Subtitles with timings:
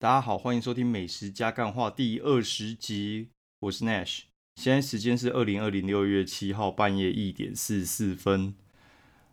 [0.00, 4.20] 大家好，欢迎收听《美食加干话》第二十集，我是 Nash。
[4.54, 8.54] 现在时间是二零二零六月七号半夜一点四十四分。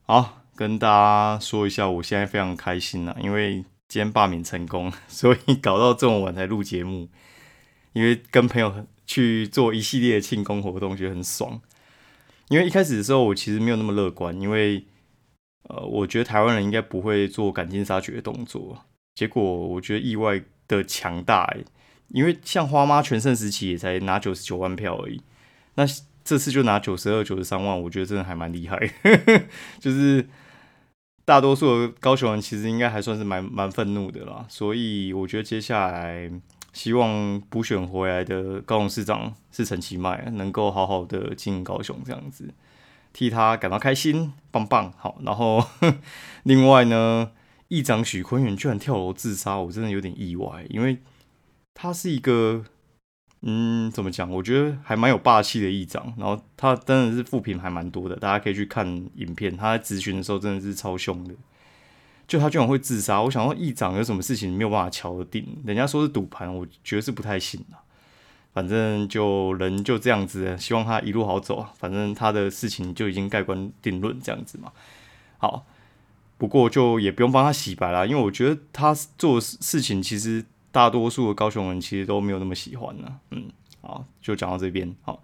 [0.01, 7.07] 好，跟大家说一下，我现在非常开心啊，因为今天罢免成功， 所以搞到这么晚才录节目。
[7.93, 11.61] 因为跟朋友去做一系列的庆功活动，觉得很爽。
[12.49, 14.85] 因为一开始的时候，我其实没有那么乐观，因为
[15.69, 18.83] 呃，我觉得台湾人应该不会做赶尽杀绝的动作。
[19.15, 21.63] 结果我觉得意外的强大哎，
[22.09, 25.21] 因为像花妈全盛时期也才拿九十九万票而已，
[25.75, 25.85] 那
[26.23, 28.77] 这次就拿九十二、九十三万，我觉得真的还蛮厉害。
[29.79, 30.27] 就是
[31.23, 36.29] 大多数高雄人其实应该还算是蛮蛮愤怒的啦，所以我觉得接下来
[36.73, 42.53] 希望补选回来的高雄市长是陈其迈，能够好好的经营高雄这样子，
[43.13, 45.17] 替他感到开心，棒棒好。
[45.23, 45.63] 然后
[46.43, 47.31] 另外呢？
[47.67, 50.99] 议长许坤远居然跳楼自杀，我真的有点意外，因为
[51.73, 52.63] 他是一个，
[53.41, 54.31] 嗯，怎么讲？
[54.31, 56.13] 我觉得还蛮有霸气的议长。
[56.17, 59.55] 然后他真的是负评还蛮多的，大家可以去看影片。
[59.57, 61.35] 他在咨询的时候真的是超凶的，
[62.25, 63.21] 就他居然会自杀。
[63.21, 65.45] 我想说，议长有什么事情没有办法敲定？
[65.65, 67.77] 人家说是赌盘，我觉得是不太信的。
[68.53, 71.73] 反正就人就这样子，希望他一路好走啊。
[71.77, 74.71] 反正他的事情就已经盖棺定论这样子嘛。
[75.37, 75.65] 好。
[76.37, 83.19] 不过就也不用帮他洗白啦，因为我觉得他做事情其实大多数的高雄人其实都没有那么喜欢呢。
[83.31, 83.45] 嗯，
[83.81, 85.23] 好，就讲到这边好。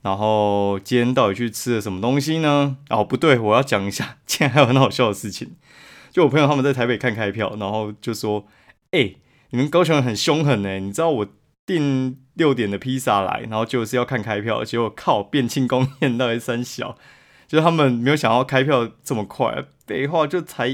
[0.00, 2.78] 然后今天到底去吃了什么东西呢？
[2.90, 5.56] 哦，不对，我要讲一下，今天还有很好笑的事情。
[6.10, 8.46] 就我朋友他们在台北看开票，然后就说
[8.92, 9.14] ：“哎，
[9.50, 11.26] 你们高雄人很凶狠呢，你知道我
[11.66, 16.96] 订六点的披萨来，然后就是要看开票，结果靠变庆功宴到底三小。”
[17.54, 20.66] 就他们没有想到开票这么快，废话就才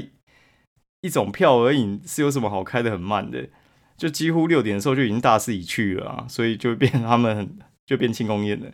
[1.01, 3.47] 一种票而已，是有什么好开的很慢的？
[3.95, 8.71] 就几乎六点的时候就已经大势已去了啊，所以就变他们 就变庆功宴了，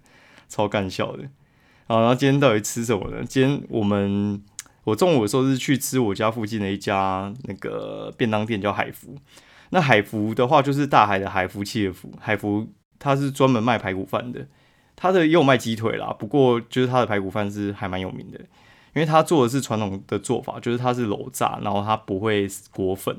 [0.48, 1.26] 超干笑的。
[1.86, 3.26] 好，然后今天到底吃什么呢？
[3.28, 4.42] 今天我们
[4.86, 9.18] 我中午的时候是去吃我家附近的一家那个便当店，叫海福。
[9.72, 14.48] 那海福的话就是大海的海福气的福，海福它是专门卖排骨饭的。
[14.98, 23.16] 他的也有卖鸡腿啦，不过就是他的排骨饭是还蛮有名的，因为他做的是传统的做法，就是他是楼炸，然后他不会裹粉，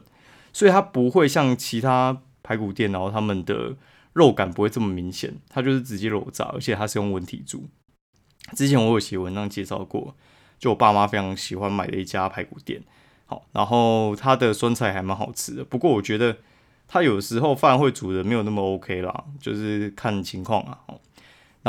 [0.53, 3.77] 所以他不会像其他排骨店，然后他们的
[4.13, 7.69] 肉感不会这么明显，他就是直接楼炸，而且他是用文体猪。
[8.57, 10.17] 之前我有写文章介绍过，
[10.59, 12.83] 就我爸妈非常喜欢买的一家排骨店，
[13.27, 16.39] 好，然后他的酸菜还蛮好吃的，不过我觉得
[16.89, 20.81] 他有时候饭会煮的没有那么 OK 啦，就是看情况啊，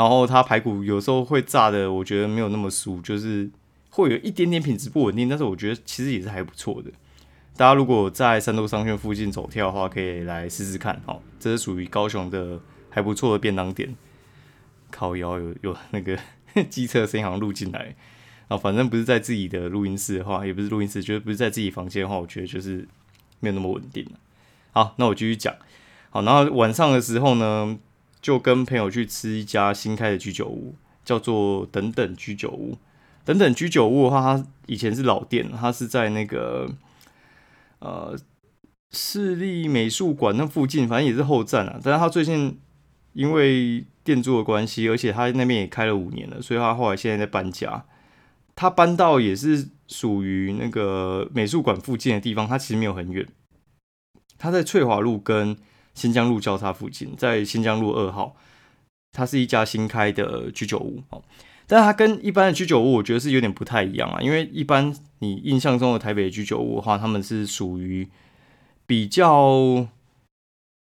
[0.00, 3.50] 然后它排骨有时候会炸的，我觉得没有那么酥，就是
[3.90, 5.28] 会有一点点品质不稳定。
[5.28, 6.90] 但是我觉得其实也是还不错的。
[7.54, 10.98] 大家如果在三都商圈附近走跳的话，可以来试试看。
[11.04, 13.94] 哦，这是属于高雄的还不错的便当店。
[14.90, 16.18] 烤窑有有那个
[16.70, 17.94] 机车声音好像录进来。
[18.48, 22.88] 啊，反正不是在自己的录音室的话，也不是录音室，就是不是在自己房间的话，我觉得就是
[23.40, 24.12] 没有那么稳定了。
[24.72, 25.54] 好，那我继续讲。
[26.08, 27.78] 好，然后晚上的时候呢？
[28.20, 32.76] 就跟朋友去吃一家新开的居酒屋，叫做等等居酒屋。
[33.24, 36.70] 等等居酒屋的话，它以前是老店，它是在那个
[37.78, 38.18] 呃
[38.90, 41.80] 市立美术馆那附近，反正也是后站啊。
[41.82, 42.58] 但是它最近
[43.12, 47.84] 因为店租的关系，而且它那边也开了五年了，所以它后来现在在搬家。
[48.54, 53.26] 它搬到也是属于那个美术馆附近的地方，它其实没有很远，
[54.36, 55.56] 它在翠华路跟。
[55.94, 58.36] 新疆路交叉附近，在新疆路二号，
[59.12, 61.22] 它是一家新开的居酒屋哦。
[61.66, 64.20] 但它跟一般的居酒屋，我觉得是有点不太一样啊。
[64.20, 68.08] 因为一般你印象中的台北居酒屋的话，他们是属于
[68.86, 69.86] 比较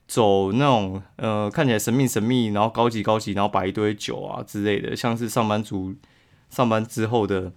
[0.08, 5.94] 走那种呃看起来神秘神秘，然后高级高级，然后摆一堆酒啊之类的，像是上班族
[6.50, 7.52] 上班之后的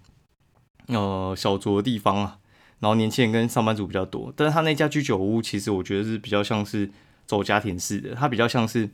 [0.88, 2.38] 呃小酌的地方啊。
[2.80, 4.32] 然后年轻人跟上班族比较多。
[4.36, 6.90] 但是他那家居酒屋，其实我觉得是比较像是。
[7.26, 8.90] 走家庭式的，它比较像是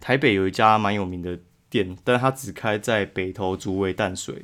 [0.00, 1.38] 台北有一家蛮有名的
[1.68, 4.42] 店，但是它只开在北投、竹围、淡水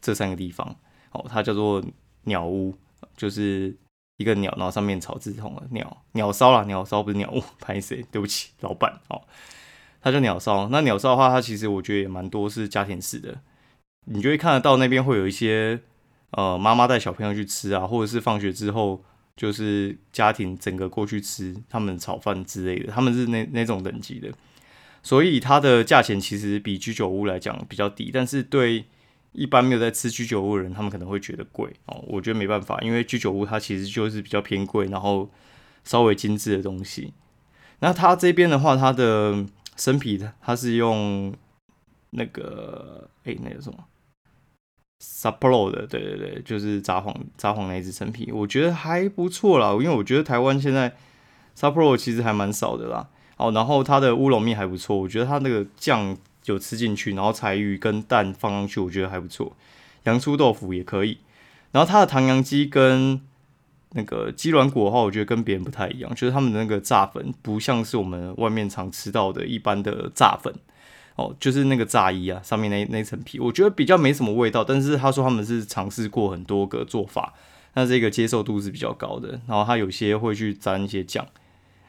[0.00, 0.76] 这三个地方。
[1.12, 1.82] 哦，它叫做
[2.24, 2.74] 鸟屋，
[3.16, 3.74] 就是
[4.18, 8.04] 一个鸟，然后上面草字头的鸟鸟烧啦，鸟烧不是鸟屋，拍谁？
[8.10, 9.00] 对不起，老板。
[9.08, 9.22] 哦，
[10.00, 10.68] 它叫鸟烧。
[10.68, 13.40] 那鸟烧的话，它其实我觉得也蛮多是家庭式的，
[14.04, 15.80] 你就会看得到那边会有一些
[16.32, 19.02] 呃妈妈带小朋友去吃啊，或者是放学之后。
[19.38, 24.28] 就是家庭整个过去吃他们炒饭之类的，他们是那那种等级的，
[25.00, 28.84] 所以它的价钱其实比居酒屋来讲比较低，但是对
[29.30, 32.02] 一般没有在吃居酒屋的人，他们可能会觉得贵哦。
[32.08, 35.30] 我觉得没办法，因为居酒屋它其实就是比较偏贵，然后
[35.84, 37.12] 稍微精致的东西。
[37.78, 39.46] 那它这边的话，它的
[39.76, 41.32] 生皮它是用
[42.10, 43.78] 那个哎，那个什么
[45.00, 49.70] Sapro 的，对对对，就是札幌札幌那一只成品，我觉得还不错啦。
[49.72, 50.94] 因为我觉得台湾现在
[51.56, 53.08] Sapro 其实还蛮少的啦。
[53.36, 56.16] 哦，然后它的乌龙面还不错，我觉得它那个酱
[56.46, 59.56] 有吃进去，然后柴鱼跟蛋放上去，我觉得还不错。
[60.02, 61.18] 洋葱豆腐也可以。
[61.70, 63.20] 然后它的唐扬鸡跟
[63.90, 70.52] 那个鸡软骨的话，我觉得跟别人不太一样，就是他们的那个炸粉不像是我们外面常吃到的一般的炸粉
[71.18, 74.64] 哦，就是那个炸衣啊上面那那层皮，我觉得比较没什么味道。
[74.64, 77.34] 但是他说他们是尝试过很多个做法，
[77.74, 79.40] 那这个接受度是比较高的。
[79.46, 81.26] 然后他有些会去沾一些酱，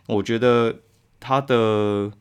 [0.07, 0.79] 我觉得
[1.19, 2.11] 他的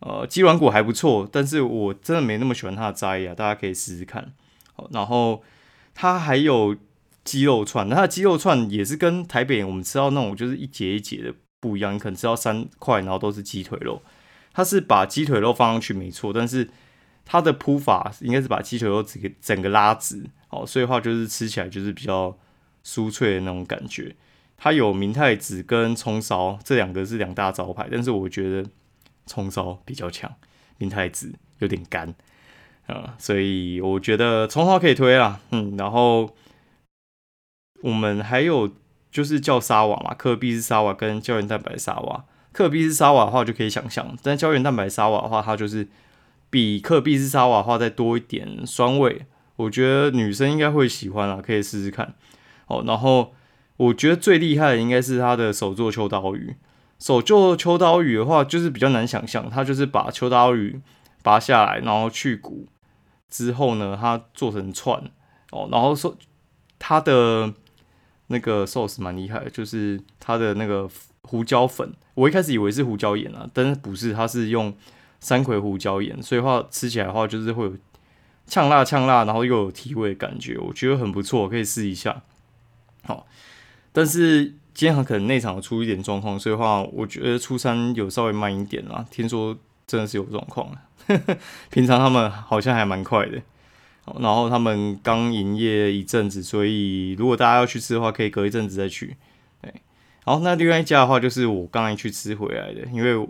[0.00, 4.32] 呃鸡软骨还不错，但是我真的没那么喜欢它的炸衣啊，大家可以试试看。
[4.74, 5.42] 好，然后
[5.94, 6.76] 它还有。
[7.24, 14.02] 鸡肉串，那它的鸡肉串也是跟台北我们吃到那种就是一节一节的不一样，你可能吃到三块，然后都是鸡腿肉。
[14.52, 16.68] 它是把鸡腿肉放上去没错，但是
[17.24, 22.36] 它的铺法应该是把鸡腿肉整个整个拉直，哦，所以话就是吃起来就是比较
[22.84, 24.14] 酥脆的那种感觉。
[24.56, 28.68] 它有明太子跟葱烧这两个是两大招牌，但是我觉得
[29.26, 30.32] 葱烧比较强，
[30.78, 32.14] 明太子有点干
[32.86, 36.34] 啊，所以我觉得葱烧可以推啊，嗯，然后。
[37.82, 38.76] 我们还有
[39.10, 42.24] 就是叫沙瓦嘛，克比是沙瓦跟胶原蛋白沙瓦。
[42.52, 45.88] 克比斯沙瓦的话就可以想象，但胶原蛋白沙瓦的话，它就是
[46.50, 49.26] 比克比斯沙瓦的话再多一点酸味。
[49.56, 52.14] 我觉得女生应该会喜欢啊，可以试试看。
[52.66, 53.32] 哦，然后
[53.76, 56.56] 我觉得最厉害的应该是它的手做秋刀鱼。
[56.98, 60.80] 手做秋刀鱼的话，就是比较难想象，它就是把秋刀鱼
[61.22, 62.68] 拔下来，然后去骨
[63.28, 65.02] 之后呢，它做成串
[65.50, 66.16] 哦，然后说
[66.78, 67.54] 它的。
[68.28, 70.88] 那个 sauce 蛮厉害，就是它的那个
[71.22, 74.74] 胡椒粉，我一开始以为是胡椒盐啊，但是不是，它是用
[75.20, 77.76] 山葵胡椒盐，所以话吃起来的话就是会有
[78.46, 82.22] 呛辣呛辣，然后又有提味的感觉，我觉得很不错，可以试一下。
[83.04, 83.26] 好，
[83.92, 90.70] 但是今天很可能内场出一点状况，所以话我觉得初三有稍微慢一点啦，听说真的是有状况，
[91.70, 93.40] 平常他们好像还蛮快的。
[94.18, 99.16] 然后他们刚营业一阵子，所以如果大家要去吃的话，可以隔一阵子再去。
[100.24, 103.28] 好，那另外一家的话，就是我刚才去吃回来的，因为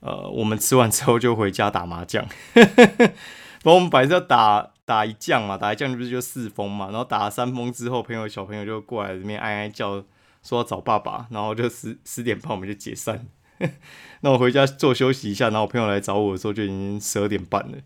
[0.00, 2.24] 呃，我们吃完之后就回家打麻将。
[2.54, 10.04] 然后我们本来是要打打一将嘛，打一将不是就四封嘛，然后打了三封之后，朋友小朋友就过来这边哀哀叫，
[10.42, 13.26] 说要找爸爸，然后就十十点半我们就解散。
[14.20, 17.78] 那我回家做休息一下，然后我朋友来找我的时候就已经十二点半了。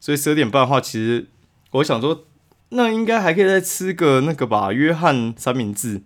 [0.00, 1.28] 所以十二点半的话，其实
[1.72, 2.24] 我想说，
[2.70, 6.02] 那应该还可以再吃个那个吧，约翰三明治。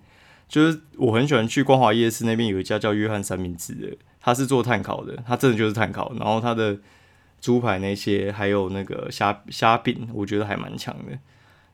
[0.50, 6.12] 就是我很喜欢去光华夜市那边有一家叫约翰三明治的，他是做碳烤的，他真的就是碳烤。
[6.18, 6.76] 然后他的
[7.40, 11.16] 猪排那些，还有那个虾虾饼，我觉得还蛮强的，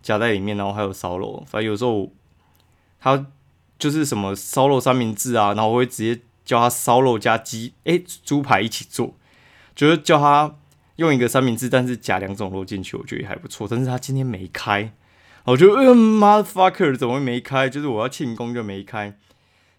[0.03, 0.57] 夹在里面。
[0.57, 2.13] 然后还有烧肉，反正有时候
[3.01, 3.27] 他
[3.79, 9.15] 就是什么烧肉三明治啊，然后我会直接叫他烧肉加鸡，哎，猪排一起做，
[9.75, 10.55] 就是叫他。
[10.97, 13.69] 用一个三明治，但是夹两种肉进去，我觉得也还不错。
[13.71, 14.91] 但是他今天没开，
[15.47, 17.69] 我就嗯，motherfucker，怎么没开？
[17.69, 19.17] 就是我要庆功就没开，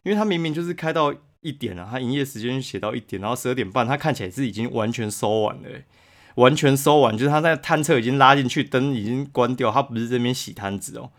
[0.04, 5.70] 因为他明明就是开到一点啊，他营业时间写到一点，然后十二点半，他看起来是已经完全收完了，
[6.36, 11.12] 完全收完，就是他在探测已经拉进去，灯已经关掉，他不是这边洗摊子哦，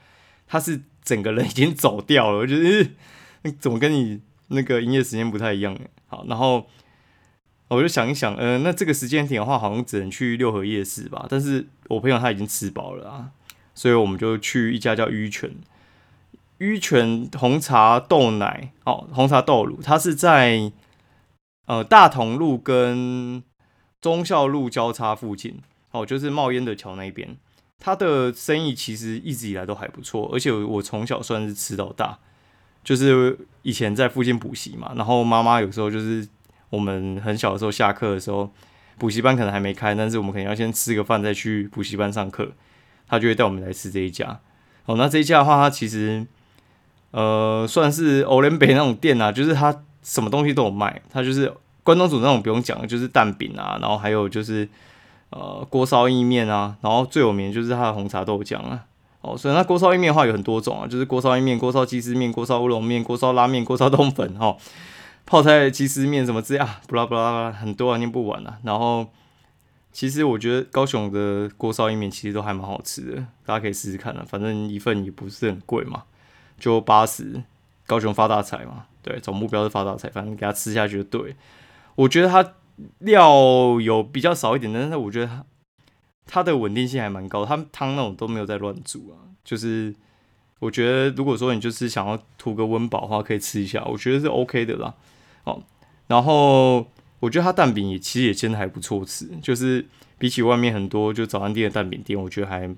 [0.47, 2.39] 他是整个人已经走掉了。
[2.39, 2.91] 我觉得
[3.61, 5.79] 怎么跟你那个营业时间不太一样？
[6.07, 6.67] 好，然后。
[7.71, 11.27] 我就想一想，呃，那这个时间点的话，好像只能去六合夜市吧。
[11.29, 13.29] 但是我朋友他已经吃饱了啊，
[13.79, 15.55] 所以我们就去一家叫玉泉，
[16.59, 20.73] 玉泉红茶豆奶哦，红茶豆乳，它是在
[21.67, 23.43] 呃大同路跟
[24.01, 25.61] 忠孝路交叉附近
[25.93, 27.37] 哦，就是冒烟的桥那边。
[27.79, 32.19] 它的生意其实一直以来都还不错，而且我从小算是吃到大，
[32.83, 36.27] 就是以前在附近补习嘛，然后妈妈有时候就是。
[36.71, 38.53] 我们很小的时候下课的时候，
[38.99, 42.53] 补习班可能还没开，但是我们可能要先吃个饭再去补习班上课，
[43.09, 44.39] 他就会带我们来吃这一家。
[44.87, 46.27] 哦，那这一家的话，它其实
[47.11, 51.01] 呃算是欧联北那种店啊，就是它什么东西都有卖。
[51.11, 54.69] 它就是关东煮那种不用讲，就是蛋饼啊，然后还有就是
[55.31, 58.85] 呃锅烧意面啊，然后最有名就是它的红茶豆浆啊。
[59.21, 64.57] 哦，所以那锅烧意面的话有很多种啊，就是锅烧意面、锅烧鸡丝面、锅烧乌龙面、锅烧拉面、锅烧 冻粉哈。
[65.27, 68.59] 泡菜鸡丝面什么之类啊，不啦不啦，很多啊，念不完啊。
[68.63, 69.07] 然后，
[69.99, 74.25] 其实我觉得高雄的锅烧意面其实都还蛮好吃的，大家可以试试看啊。
[74.25, 76.05] 反正一份也不是很贵嘛，
[76.57, 77.43] 就八十，
[77.85, 78.87] 高雄发大财嘛。
[79.03, 81.35] 对，总目标是发大财，反正给他吃下去就对。
[81.97, 82.55] 我觉得它
[83.01, 85.45] 料有比较少一点，但是我觉得它
[86.27, 89.27] 它的稳定性还蛮高，它汤那种都没有在乱煮啊。
[89.45, 89.93] 就是
[90.61, 94.95] 我觉得如果说你就是想要图个温饱的话，可以吃一下，我觉得是 OK 的啦。
[95.43, 95.61] 哦，
[96.07, 96.87] 然后
[97.21, 99.85] 我觉得它蛋饼也其实也煎的还不错吃，就是
[100.19, 102.75] 比起外面很多就早餐店的蛋饼店，我觉得还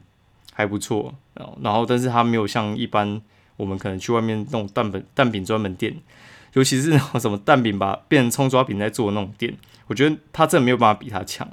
[0.52, 1.14] 还不错。
[1.62, 3.20] 然后但是它没有像一般
[3.56, 5.96] 我们可能去外面那种蛋饼蛋饼专门店。
[6.54, 9.56] 尤其是那种什么蛋饼把变成葱抓饼在做的那种店，
[9.86, 11.48] 我觉得它真的没有办法比它强。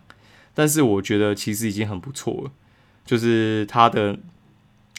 [0.55, 2.51] 但是我觉得其实已经很不错了，
[3.05, 4.17] 就是它的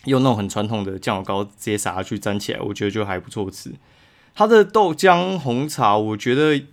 [0.05, 3.73] 用那种很传统的酱油膏直接撒下去粘起来，我觉得就还不错吃。
[4.37, 6.65] 它的豆浆红茶我觉得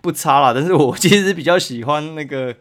[0.00, 2.52] 不差啦，但是我其实比较喜欢那个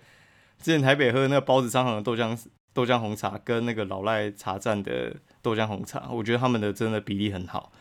[0.62, 2.38] 之前台北喝那个包子商行的豆浆
[2.74, 7.72] 豆浆红茶，跟那个老赖茶站的豆浆红茶，我觉得他们的真的比例很好。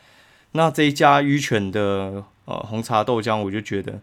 [0.53, 4.01] 那这一家鱼泉的呃红茶豆浆，我就觉得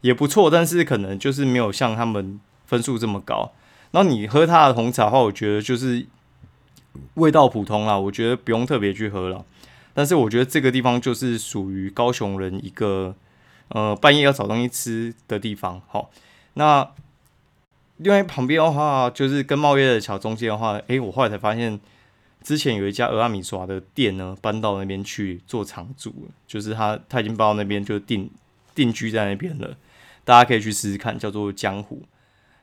[0.00, 3.52] 也不错，但是可能就是没有像他们分数这么高。
[3.92, 6.06] 那你喝它的红茶的话，我觉得就是
[7.14, 9.44] 味道普通啦，我觉得不用特别去喝了。
[9.94, 13.16] 但是我觉得这个地方就是属于高雄人一个
[13.68, 15.80] 呃半夜要找东西吃的地方。
[15.88, 16.10] 好，
[16.54, 16.90] 那
[17.96, 21.80] 另外旁边的话，就是跟茂业的桥中间的话，诶，我后来才发现。
[22.40, 26.14] 之前有一家俄阿米刷的店呢，搬到那边去做长住，
[26.46, 28.30] 就是他他已经搬到那边就定
[28.76, 29.76] 定居在那边了。
[30.24, 32.00] 大家可以去试试看，叫做江湖。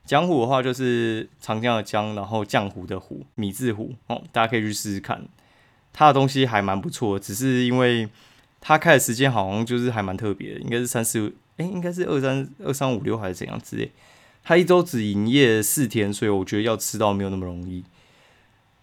[0.06, 4.24] 江湖的话就是长江的江，然后江湖的湖，米字湖哦。
[4.32, 5.28] 大家可以去试试看，
[5.92, 8.10] 他的东西还蛮不错，只是因为
[8.68, 13.92] 他开的时间好像就是还蛮特别的，应该是三四哎，应该是二三二三五六还是怎样之类。
[14.44, 17.84] 他一周只营业四天，所以我觉得要吃到没有那么容易。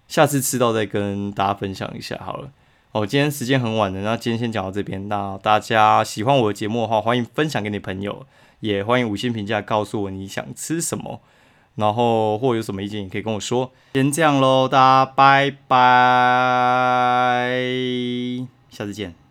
[0.06, 2.52] 下次吃到再跟大家分享一下好了。
[2.92, 5.08] 哦，今天时间很晚了，那今天先讲到这边。
[5.08, 8.24] 那大家喜欢我的节目的话，欢迎分享给你朋友，
[8.60, 11.20] 也欢迎五星评价告诉我你想吃什么，
[11.74, 13.72] 然后或有什么意见也可以跟我说。
[13.94, 15.76] 先这样喽，大家拜拜，
[18.70, 19.21] 下次见。